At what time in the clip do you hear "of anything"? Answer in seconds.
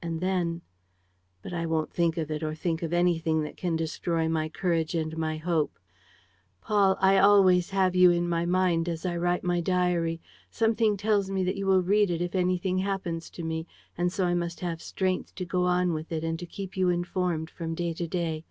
2.80-3.42